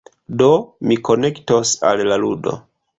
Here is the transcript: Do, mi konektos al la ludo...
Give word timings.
Do, 0.41 0.47
mi 0.91 0.97
konektos 1.11 1.77
al 1.93 2.05
la 2.13 2.23
ludo... 2.27 2.61